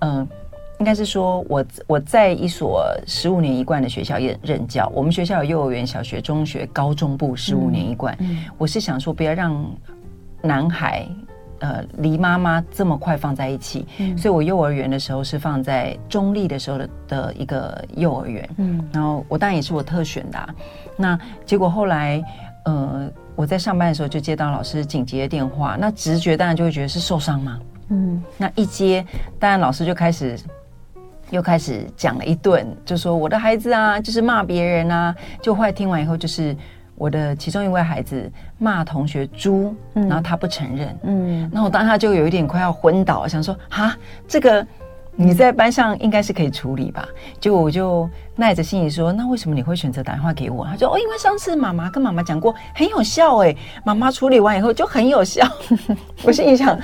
[0.00, 0.28] 嗯、呃。
[0.80, 4.90] 应该是说我，我我在一所十五年一贯的学校任任教。
[4.94, 8.16] 我们学校有幼儿园、小学、中学、高中部，十五年一贯。
[8.18, 9.62] 嗯，我是想说，不要让
[10.40, 11.06] 男孩
[11.58, 13.86] 呃离妈妈这么快放在一起。
[13.98, 18.48] 嗯，所以我幼儿园的时候是放在中立的时候的的一个幼儿园。
[18.56, 20.48] 嗯，然后我当然也是我特选的啊。
[20.96, 22.24] 那结果后来，
[22.64, 25.76] 呃，我在上班的时候就接到老师紧急的电话。
[25.78, 27.60] 那直觉当然就会觉得是受伤嘛。
[27.90, 29.04] 嗯，那一接，
[29.38, 30.38] 当然老师就开始。
[31.30, 35.14] 又开始讲了一顿，就说我的孩子啊，就是骂别人啊。
[35.40, 36.54] 就后来听完以后，就是
[36.96, 40.98] 我的其中一位孩子骂同学猪，嗯、然后他不承认。
[41.04, 44.66] 嗯，然后我当下就有一点快要昏倒，想说哈，这个
[45.14, 47.08] 你在班上应该是可以处理吧？
[47.38, 50.66] 结果我就耐着性子说，那为什么你会选择打电话给我？
[50.66, 55.46] 他说哦，因为上次妈妈跟妈妈讲过很有效哎，妈妈处理完以后就很有效。
[56.24, 56.76] 我心里想，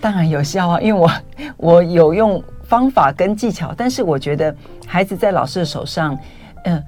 [0.00, 1.10] 当然有效啊，因为我
[1.56, 2.40] 我有用。
[2.70, 4.54] 方法跟技巧，但是我觉得
[4.86, 6.14] 孩子在老师的手上，
[6.62, 6.84] 嗯、呃，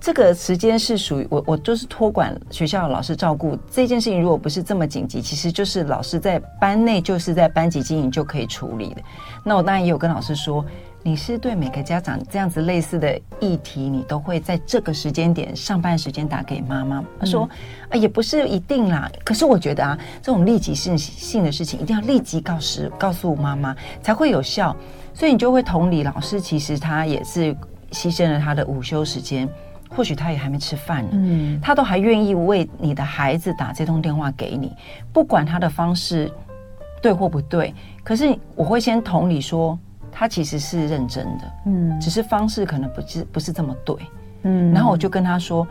[0.00, 4.22] 这个时间是属于我，我就是托管学校的老师照顾这件事情。
[4.22, 9.02] 如果不是这么紧急，其实就是老师在班内就是在班级经营就可以处理的。
[9.44, 10.64] 那我当然也有跟老师说，
[11.02, 17.04] 你是对每个家长这样子类似的议题，你都会在这个时间点上班时间打给妈妈。
[17.20, 17.46] 他说
[17.90, 19.10] 啊，也不是一定啦。
[19.24, 24.74] 可是我觉得啊，这种立即性性的事情，一定要立即告诉告诉妈妈才会有效。
[25.18, 27.52] 所以你就会同理，老师其实他也是
[27.90, 29.48] 牺牲了他的午休时间，
[29.90, 34.72] 或许他也还没吃饭呢，嗯，他都还愿意为你的孩子打这通电话给你，
[35.12, 36.30] 不管他的方式
[37.02, 39.76] 对或不对，可是我会先同理说，
[40.12, 43.96] 他其实是认真的，嗯，只是方式可能不是不是这么对，
[44.44, 45.66] 嗯，然后我就跟他说。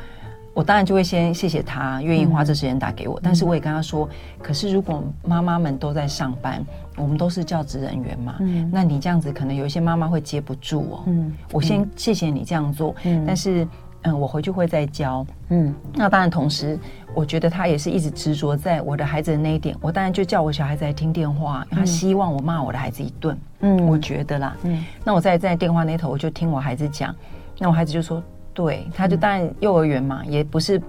[0.57, 4.09] 我当然就会先谢谢他愿意花这时间打给我，嗯、但是我也跟他说，
[4.41, 6.65] 可是如果妈妈们都在上班，
[6.95, 11.03] 我们都是教职人员嘛，嗯、那你这样子可能有一些妈妈会接不住哦。
[11.05, 13.67] 嗯，我先谢谢你这样做，嗯，但是
[14.01, 16.75] 嗯，我回去会再教，嗯，那当然同时，
[17.13, 27.15] 我觉得他也是一直执着在我的孩子的那一点，我当然就叫我小孩子来听电话，他希望我骂我的孩子一顿，嗯，我觉得啦，嗯，那我在在电话那头我就听我孩子讲，
[27.59, 28.23] 那我孩子就说。
[28.57, 30.81] 对，他就当然幼儿园嘛，嗯、也不是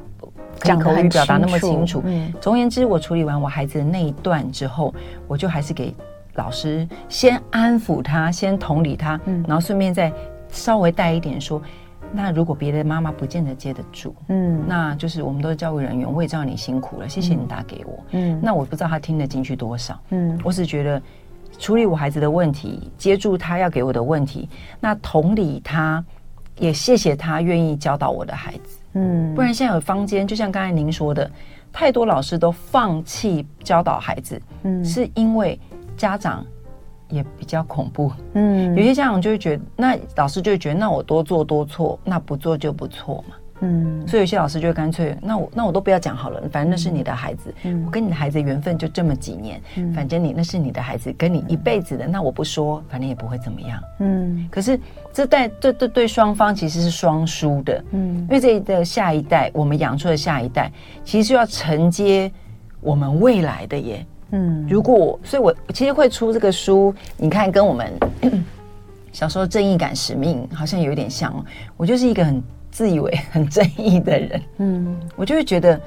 [0.61, 2.03] 讲口语表达那么清楚。
[2.07, 4.95] 嗯，总而言之，我处理完我孩子的那一段之后，
[5.27, 5.95] 我就还是给
[6.37, 10.11] 老师先安抚他，先同理他，嗯，然后顺便再
[10.51, 11.61] 稍微带一点说，
[12.11, 21.03] 那如果别的妈妈不见得接得住，嗯，那就是我们都是教育人员，我也知道你辛苦了，谢谢你打给我，嗯，那我不知道他听得进去多少，嗯，我只觉得
[21.59, 24.49] 处理我孩子的问题，接住他要给我的问题，
[24.81, 26.03] 那同理他。
[26.59, 31.31] 也谢谢他愿意教导我的孩子，嗯，不然现在有坊间，就像刚才您说的，
[31.73, 35.59] 太多老师都放弃教导孩子，嗯，是因为
[35.97, 36.45] 家长
[37.09, 43.37] 也比较恐怖，嗯，有些家长就会觉得，那老师就会觉得，那我多做多错，那不做就不错嘛。
[43.61, 54.49] 嗯，所以有些老师就会干脆，那我那我都不要讲好了，反正那是你的孩子，嗯，我跟你的孩子缘分就这么几年，嗯，反正你那是你的孩子，跟你一辈子的，那我不说，反正也不会怎么样，嗯。
[54.51, 54.79] 可是
[55.13, 60.71] 这代这对对双方其实是双输的，嗯，因为这一代下一代，我们养出的下一代，
[61.05, 62.31] 其实是要承接
[62.81, 64.65] 我们未来的耶，嗯。
[64.69, 67.93] 如果，所以我其实会出这个书，你看跟我们
[69.11, 71.45] 小时候正义感使命好像有一点像，
[71.77, 72.41] 我就是一个很。
[72.79, 75.81] 自以为很正义的人，嗯，我就会觉得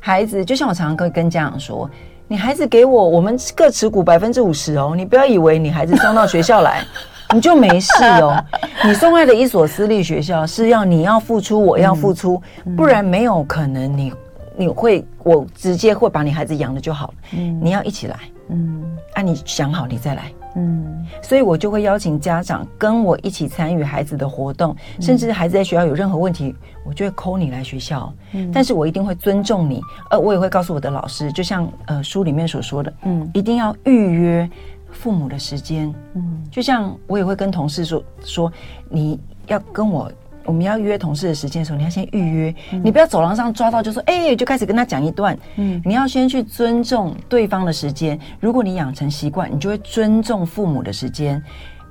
[0.00, 1.90] 孩子，就像我常常会跟家长说，
[2.26, 6.82] 你孩子给我，我们各持股百分之五十哦，你不要以为你孩子送到学校来，
[7.34, 8.42] 你就没事哦。
[8.82, 14.10] 你送来的一所私立学校是要你要付出，我要付出，嗯、不然没有可能你
[14.56, 17.14] 你会我直接会把你孩子养了就好了。
[17.32, 18.16] 嗯，你要一起来，
[18.48, 20.32] 嗯，啊，你想好你再来。
[20.54, 28.12] 嗯，所以我就会邀请家长跟我一起参与孩子的活动，甚至孩子在学校有任何问题，我就会 call 你来学校。
[28.32, 34.50] 嗯，但是我一定会尊重你，呃，我也会告诉我的老师，就像呃书里面所说的，嗯，一定要预约
[34.90, 35.92] 父母的时间。
[36.14, 38.52] 嗯，就像我也会跟同事说说，
[38.88, 40.10] 你要跟我
[40.44, 45.38] 我们要约同事的时间的时候，你要先预约，嗯、你不要走廊上抓到就说，哎、欸，就开始跟他讲一段。
[45.56, 48.18] 嗯，你要先去尊重对方的时间。
[48.40, 51.42] 如果你养成习惯，你就会尊重父母的时间。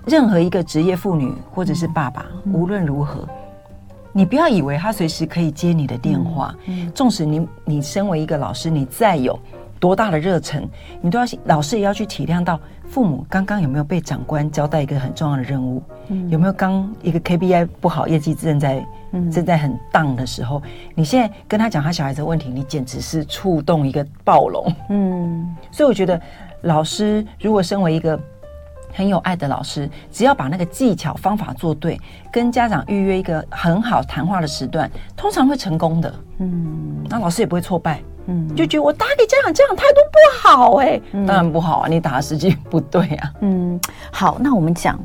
[0.05, 3.27] 任何一个职业妇女或者是爸爸，嗯、无论如何，
[4.11, 6.55] 你不要以为他随时可以接你的电话。
[6.65, 9.39] 嗯，纵使你你身为一个老师，你再有
[9.79, 10.67] 多大的热忱，
[11.01, 12.59] 你都要老师也要去体谅到。
[12.89, 15.81] 父母刚刚有没有被长官交代一个很重要的任务？
[16.11, 20.61] 嗯，有没有刚一个 KPI 不好，业绩正在、嗯、正在很 down 的时候，
[20.93, 24.75] 你现在跟他讲他小孩子的问题，你简直是触动一个暴龙。
[24.89, 26.19] 嗯，所以我觉得
[26.61, 28.19] 老师如果身为一个
[28.93, 31.97] 很有爱的老师，只要把那个技巧方法做对，
[32.29, 36.13] 跟家长预约一个很好谈话的时段，通常会成功的。
[36.39, 38.01] 嗯，那老师也不会挫败。
[38.27, 43.33] 嗯，就觉得我打给家长，家长态度不好哎、欸，嗯、当然不好啊，你打的时机不对啊。
[43.39, 43.79] 嗯，
[44.11, 44.99] 好，那我们讲，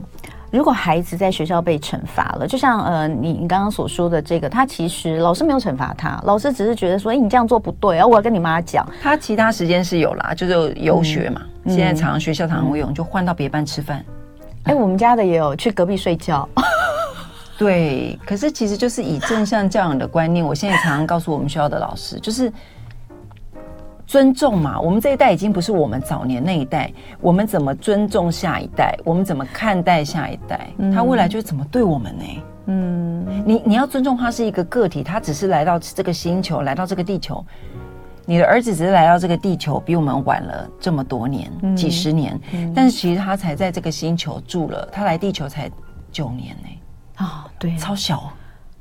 [0.50, 8.86] 如果孩子在学校被惩罚了，就像呃，你你刚刚所说的这个，他其实老师没有惩罚他，老师只是觉得说，哎、欸，你这样做不对啊，我要跟你妈讲。
[9.02, 13.98] 他其他时间是有啦，就是游学嘛，嗯、现在常常学校常常会用，就换到别班吃饭。
[14.62, 16.48] 哎、嗯欸，我们家的也有去隔壁睡觉。
[17.58, 22.52] 对，可是其实就是以正向教养的观念，我现在常常告诉我们学校的老师，就是。
[24.06, 26.92] 尊重嘛，我们这一代已经不是我们早年那一代。
[27.20, 28.96] 我们怎么尊重下一代？
[29.04, 30.68] 我们怎么看待下一代？
[30.78, 32.24] 嗯、他未来就怎么对我们呢？
[32.66, 37.44] 嗯，你你要尊重他是一个个体，他只是来到这个星球，来到这个地球。
[38.24, 42.38] 你的儿子只是来到这个地球，比我们晚了这么多年，嗯、几十年。
[42.52, 45.70] 嗯、但是其实他才在这个星球住了，他来地球才
[46.10, 47.24] 九年呢。
[47.24, 48.32] 啊，对，超小。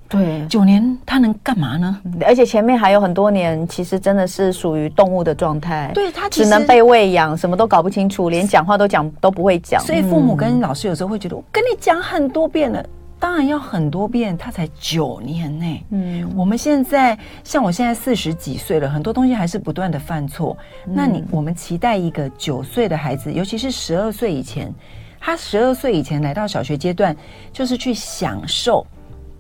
[0.08, 2.00] 对，九年他能干嘛呢？
[2.26, 5.92] 而且前面还有很多年，其实真的是属于动物的状态。
[5.96, 9.82] 对，他只能被喂养，什么都搞不清楚，连讲话都讲都不会讲。
[9.82, 12.86] 所以父母跟老师有时候会觉得，我跟你讲很多遍了，
[13.20, 15.86] 当然要很多遍，他才九年呢。
[15.90, 20.56] 嗯，我们现在像我现在四十几岁了，很多东西还是不断的犯错。
[20.86, 24.72] 那你我们期待一个九岁的孩子，尤其是十二岁以前，
[25.20, 27.16] 他十二岁以前来到小学阶段，
[27.52, 28.86] 就是去享受。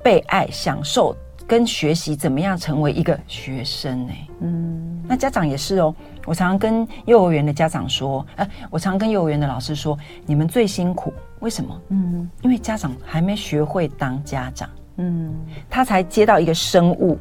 [0.05, 1.15] 被爱、享受
[1.47, 4.13] 跟学习，怎么样成为一个学生呢？
[4.41, 5.95] 嗯，那家长也是哦。
[6.27, 11.81] 我常常跟幼儿园的家长说，哎，我常常跟幼儿园的老师说，你们最辛苦，为什么？
[11.89, 15.33] 嗯，因为家长还没学会当家长，嗯，
[15.71, 17.17] 他才接到一个生物，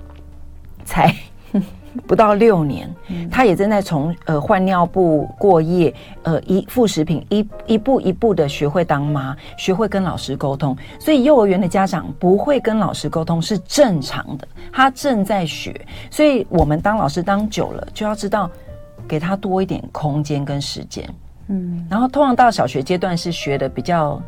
[0.85, 1.11] 才。
[2.07, 2.93] 不到六年，
[3.31, 10.77] 他也正在从呃换尿布、过夜、呃一副食品，一一步一步的学会当妈，学会跟老师沟通。
[10.99, 15.81] 所以幼儿园的家长不会跟老师沟通是正常的，他正在学。
[16.11, 18.51] 所以我们当老师当久了，就要知道
[19.07, 21.09] 给他多一点空间跟时间。
[21.49, 24.21] 嗯，然后通常到小学阶段是学的比较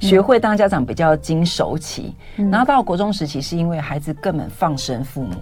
[0.00, 5.34] 学会当家长比较经熟期，然后到国中时期是因为孩子根本放生父母。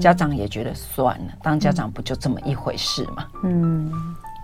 [0.00, 3.24] 家长也觉得算了，当家长不就这么一回事吗？
[3.44, 3.90] 嗯，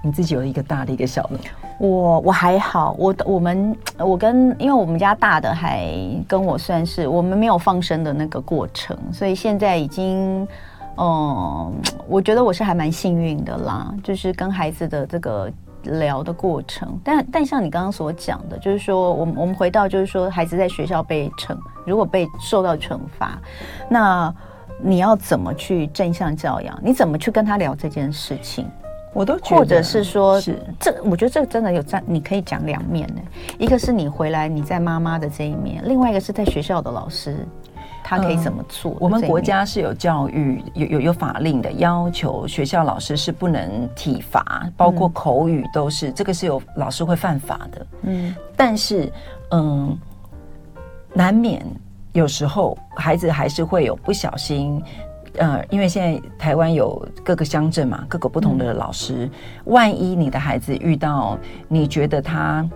[0.02, 1.38] 你自己有一个大的，一个小的。
[1.78, 5.90] 我我还好，我我们我跟因为我们家大的还
[6.26, 10.48] 跟我算是我们没有放生的那个过程，所以现在已经，
[10.96, 11.70] 嗯，
[12.08, 16.98] 我觉得我是还蛮幸运的啦，就是跟孩子的这个聊的过程。
[17.04, 23.38] 但但像你刚刚所讲的，就是说，我们我们回到就是说，孩子在学校被惩，如果被受到惩罚，
[23.90, 24.34] 那。
[24.78, 26.78] 你要怎么去正向教养？
[26.82, 28.66] 你怎么去跟他聊这件事情？
[29.12, 33.22] 我都觉得，或者是说，是这，我觉得这个真的有在，你可以讲两面呢。
[33.58, 37.46] 一个是你回来你在妈妈的这一面，另外一个是在学校的老师，
[38.04, 38.92] 他可以怎么做？
[38.92, 47.86] 呃，我们国家是有教育有有有法令的要求，学校老师是不能体罚，包括口语都是，嗯，这个是有老师会犯法的。
[48.02, 49.10] 嗯，但是
[49.52, 49.98] 嗯，
[51.14, 51.64] 难免。
[52.16, 54.82] 有时候孩子还是会有不小心，
[55.36, 59.26] 呃，因为现在台湾有各个乡镇嘛，各个不同的老师。
[59.26, 59.30] 嗯、
[59.66, 62.66] 万一你的孩子遇到你觉得他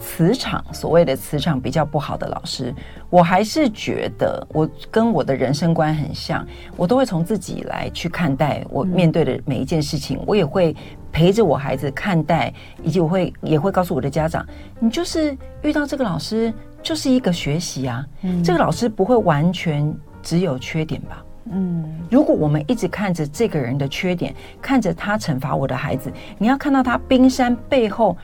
[0.00, 2.74] 磁场，所谓的磁场比较不好的老师，
[3.08, 6.44] 我还是觉得我跟我的人生观很像，
[6.76, 10.74] 我都会从自己来去看待我面对的每一件事情，嗯、我也会
[11.12, 14.44] 陪着我孩子看待，以及我会也会告诉我的家长，
[14.80, 16.52] 你就是遇到这个老师。
[16.82, 21.24] 就是一个学习啊，嗯，这个老师不会完全只有缺点吧？
[21.50, 28.16] 嗯，如果我们一直看着这个人的缺点，看着他惩罚我的孩子，你要看到他冰山背后，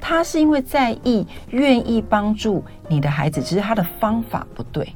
[0.00, 4.88] 他是因为在意、愿意帮助你的孩子，只是他的方法不对。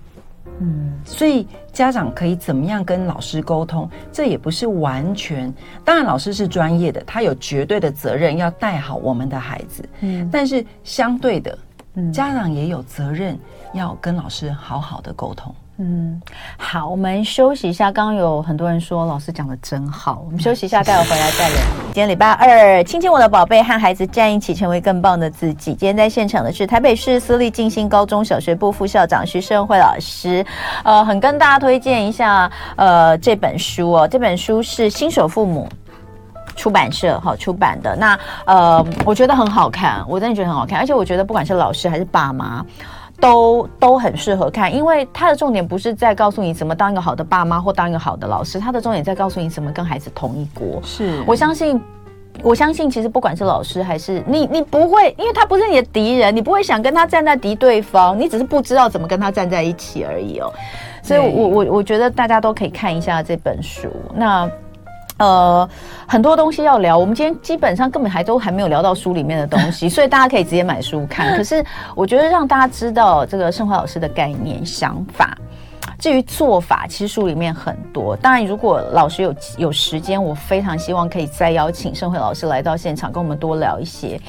[0.61, 3.91] 嗯，所以家长可以怎么样跟老师沟通？
[4.13, 5.53] 这也不是完全，
[5.85, 9.85] 当然老师是专业的，他有绝对的责任要带好我们的孩子。
[10.03, 11.59] 嗯，但是相对的。
[11.95, 13.39] 嗯，家长也有责任
[13.75, 15.55] 要跟老师好好的沟通。
[15.79, 16.21] 嗯，
[16.57, 17.91] 好，我们休息一下。
[17.91, 21.59] 刚刚有很多人说老师讲的真好，我们休息一下，待会回来再聊。
[21.87, 25.75] 今天礼拜二，亲亲我的宝贝，和孩子站一起，成为更棒的自己。
[25.75, 30.45] 今天在现场的是台北市私立静心高中小学部副校长徐胜慧老师。
[30.85, 35.69] 呃，很跟大家推荐一下，呃，这本书哦，这本书是新手父母
[36.57, 37.97] 出版社哈出版的。
[37.97, 42.65] 那呃，我觉得很好看，我真的觉得很好看，而且我觉得不管是老师还是爸妈。
[43.21, 50.81] 都都很适合看，因为它的重点不是在告诉你怎么当一个好的爸妈或当一个好的老师，它的重点在告诉你怎么跟孩子同一国。
[50.83, 51.81] 是我相信，
[52.43, 60.53] 我相信其实不管是老师还是你，你不会，因为他不是你的敌人，你不会想跟他站在敌对方，你只是不知道怎么跟他站在一起而已哦。
[61.01, 63.87] 所以我我我觉得大家都可以看一下这本书。
[64.17, 64.51] 那。
[65.19, 65.69] 呃，
[66.07, 71.35] 很多东西要聊，我们今天基本上根本还都还没有聊到书里面的东西， 所以大家可以直接买书看。
[71.37, 75.37] 可是我觉得让大家知道这个盛华老师的概念想法，
[75.99, 78.17] 至于做法，其实书里面很多。
[78.17, 84.21] 当然，如果老师有有时间，我非常希望可以再邀请盛慧老师来到现场，跟我们多聊一些。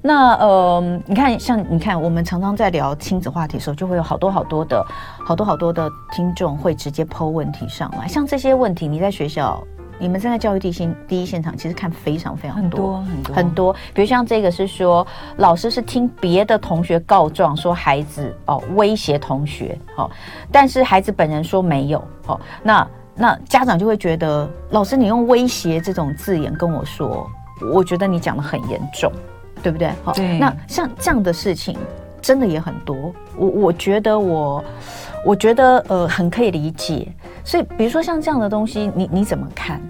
[0.00, 4.82] 那呃，你看，像你看，我们常常在聊亲子话题的时候，就会有好多好多的
[5.26, 9.62] 好多好多的听众会直接 po 问题上来，像这些问题，你在学校。
[9.98, 20.10] 你们站在教育第一第一现场，其实看非常非常多很多很多，比如像这个是说，老师是听别的同学告状说孩子哦威胁同学哦，
[20.52, 27.28] 但是孩子本人说没有哦，那那家长就会觉得老师你用威胁这种字眼跟我说，
[27.72, 29.10] 我觉得你讲的很严重，
[29.62, 29.90] 对不对？
[30.04, 31.76] 好，那像这样的事情
[32.20, 34.64] 真的也很多，我我觉得我。
[35.24, 37.08] 我觉得呃很可以理解，
[37.44, 39.80] 所以比如说像这样的东西，你你怎么看？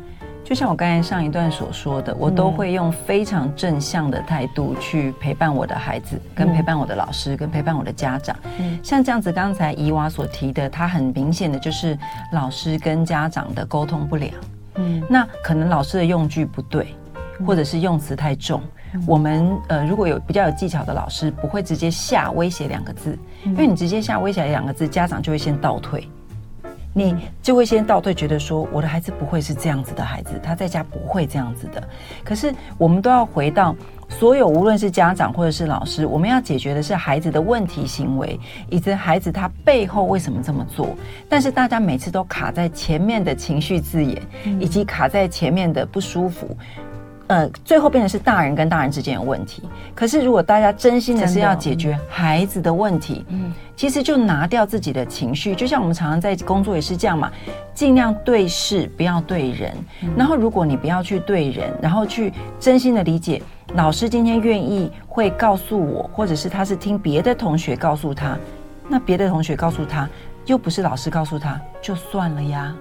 [0.42, 8.34] 就像我刚才上一段所说的，我都会用非常正向的态度去陪伴我的孩子，跟陪伴我的老师，跟陪伴我的家长。
[8.58, 11.96] 嗯，像这样子，刚才伊娃所提的，他很明显的就是
[12.32, 14.32] 老师跟家长的沟通不良。
[14.76, 16.94] 嗯，那可能老师的用具不对，
[17.46, 18.62] 或者是用词太重。
[19.06, 26.08] 我们呃，如果有比较有技巧的老师，不会直接下威胁两个字，因为你直接下威胁两个字，家长就会先倒退，
[26.94, 31.82] 你就会先倒退，觉得说我的孩子不会是这样子的孩子，他在家不会这样子的。
[32.24, 33.74] 可是我们都要回到
[34.08, 40.96] 所有，无论是家长或者是老师，我们要解决的是孩子的问题行为，以及孩子他背后为什么这么做。
[41.28, 44.22] 但是大家每次都卡在前面的情绪字眼，
[44.58, 46.56] 以及卡在前面的不舒服。
[47.28, 49.62] 呃，最后变成是大人跟大人之间的问题。
[49.94, 55.54] 可是，如果大家真心的是要解决孩子的问题，嗯，其实就拿掉自己的情绪。
[55.54, 57.30] 就像我们常常在工作也是这样嘛，
[57.74, 59.74] 尽量对事不要对人。
[60.16, 63.42] 然后，如果你不要去对人，然后去真心的理解，
[63.74, 68.38] 老师今天愿意会告诉我，或者是他是听别的同学告诉他，
[68.88, 70.08] 那别的同学告诉他，
[70.46, 72.74] 又不是老师告诉他，就算了呀。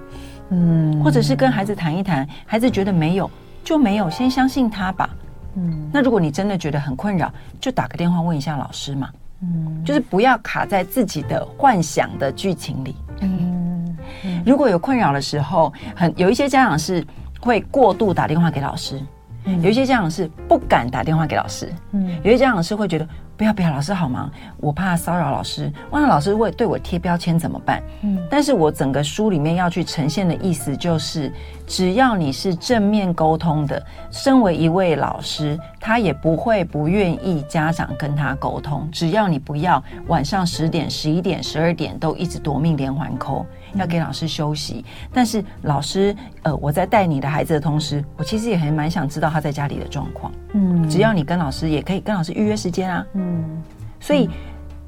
[0.51, 3.29] 嗯，或者是跟孩子谈一谈，孩子觉得没有。
[3.67, 5.09] 就没有先相信他吧，
[5.55, 9.09] 嗯，那如果你真的觉得很困扰，就打个电话问一下老师嘛，
[9.41, 13.97] 嗯，就是不要卡在自己的幻想的剧情里，嗯，
[14.45, 17.05] 如果有困扰的时候，很有一些家长是
[17.41, 19.01] 会过度打电话给老师，
[19.43, 23.05] 嗯，有一些家长是不敢打电话给老师，嗯，有一些家长是会觉得。
[23.37, 25.71] 不要不要，老师好忙，我怕骚扰老师。
[25.91, 27.83] 万一老师会对我贴标签怎么办？
[28.01, 31.31] 嗯，但是我整个书里面要去呈现的意思就是，
[31.67, 38.89] 只要你是正面沟通的，身为一位老师，他也不会不愿意家长跟他沟通。
[38.91, 43.45] 只要你不要晚上十点、十一点、十二点都一直夺命连环 call，
[43.75, 44.83] 要给老师休息。
[45.13, 50.31] 但是老师，呃，我在带你的孩子的同时，我其实也还蛮想知道他在家里的状况。
[50.53, 53.05] 嗯，只要你跟老师也可以跟老师预约时间啊。
[53.13, 53.43] 嗯。
[53.47, 53.63] 嗯，
[53.99, 54.29] 所以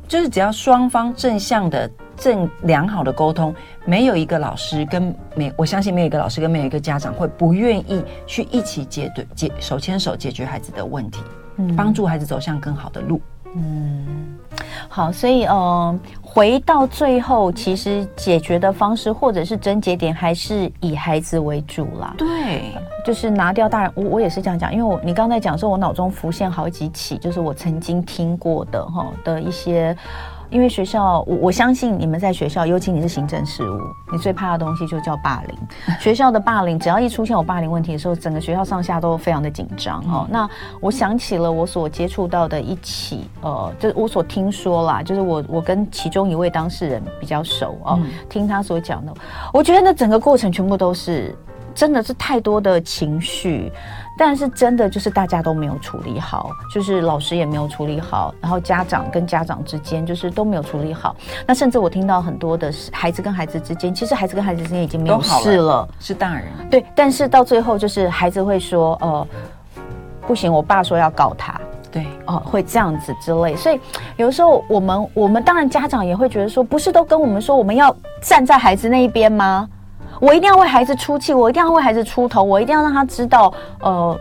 [0.08, 3.54] 就是只要双方正向的、正良好的沟通，
[3.86, 11.22] 没有一个老师跟没，我相信没有一个老师跟没有一个家长会不愿意去一起解对解手牵手解决孩子的问题，
[11.58, 13.22] 嗯，帮助孩子走向更好的路。
[13.56, 14.38] 嗯，
[14.88, 22.14] 好，所以呃，回到最后，其实解决的方式或者是症结点，还是以孩子为主啦。
[22.18, 22.74] 对，
[23.06, 23.91] 就是拿掉大人。
[23.95, 29.95] 我我也是这样讲，因为我你刚才讲说，我脑中浮现好几起，就是我曾经听过的哈的一些。
[30.50, 33.80] 因为学校，我我相信你们在学校，尤其你是行政事务，
[34.12, 35.58] 你最怕的东西就叫霸凌。
[36.00, 40.28] 学校的霸凌，只要一出现有霸凌问题的时候，整个学校上下都非常的紧张哈。
[40.30, 40.50] 那
[40.82, 49.14] 我想起了我所接触到的一起，呃，就是我所听说啦，就是我我跟其中一位当事人比较熟哦，听他所讲的，
[49.54, 51.36] 我觉得那整个过程全部都是
[51.76, 53.72] 真的是太多的情绪。
[54.20, 61.16] 但是真的就是大家都没有处理好，就是老师也没有处理好，然后家长跟家长之间就是都没有处理好。
[61.48, 66.44] 那甚至我听到很多的孩子跟孩子之间，其实孩子跟孩子之间已经没有事了，了是大人。
[66.70, 69.28] 对，但是到最后就是孩子会说，呃，
[70.28, 71.58] 不行，我爸说要告他。
[71.90, 73.80] 对，哦，会这样子之类，所以
[74.18, 79.68] 有的时候我们我们当然家长也会觉得说，不是都跟我们说我们要站在孩子那一边吗？
[80.20, 84.20] 我一定要为孩子出气，我一定要为孩子出头，我一定要让他知道，呃，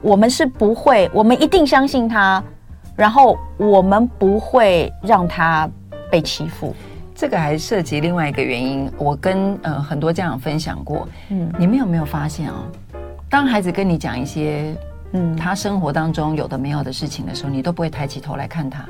[0.00, 2.42] 我们是不会，我们一定相信他，
[2.94, 5.68] 然后我们不会让他
[6.10, 6.74] 被欺负。
[7.14, 12.54] 这个还涉及另外一个原因，我跟呃很多家长分享过，嗯，你们有没有发现哦？
[13.30, 14.74] 当孩子跟你讲一些。
[15.16, 18.84] 嗯，他生活当中有的没有的事情的时候，你都不会抬起头来看他。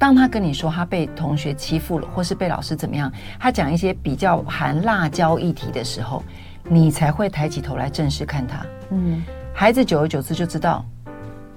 [0.00, 6.24] 当他跟你说他被同学欺负了，或是被老师怎么样，他讲一些比较含辣椒议题的时候，
[6.64, 8.64] 你才会抬起头来正视看他。
[8.92, 9.22] 嗯，
[9.52, 10.82] 孩子久而久之就知道，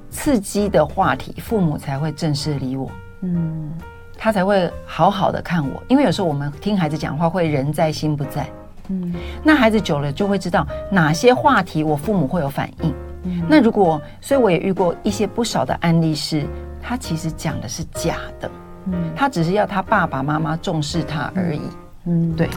[0.10, 2.92] 刺激的话题，父母才会正式理我。
[3.22, 3.72] 嗯，
[4.18, 8.46] 他才会好好的看我，因为有时候我们听孩子讲话会人在心不在。
[8.90, 12.94] 嗯，那孩子久了就会知道哪些话题我父母会有反应。
[13.48, 16.46] 那如果，所以我也遇过一些不少的案例，是
[16.82, 18.52] 他其实讲的是假的，
[18.88, 21.62] 嗯，他只是要他爸爸妈妈重视他而已，
[22.06, 22.50] 嗯，对，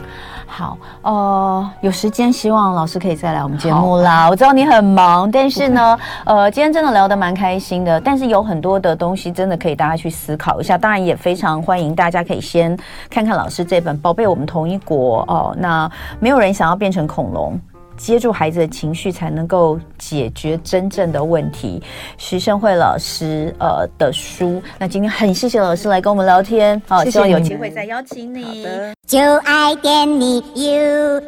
[0.45, 4.29] 好，呃，有时间希望老师可以再来我们节目啦。
[4.29, 10.77] 我知道你很忙，但是呢， 呃，今天真的聊得蛮开心的，但是有很多的东西真的可以大家去思考一下。
[10.77, 12.77] 当然也非常欢迎大家可以先
[13.09, 15.55] 看看老师这本《宝贝，我们同一国》哦。
[15.57, 15.89] 那
[16.19, 17.57] 没有人想要变成恐龙。
[17.97, 21.81] 接住孩子的情绪才能够解决真正的问题。
[22.17, 24.61] 徐胜慧老师呃的书。
[24.79, 28.65] 那今天很谢谢老师来跟我们聊天好希望有机会再邀请你。
[29.05, 31.21] 就爱给你 ufo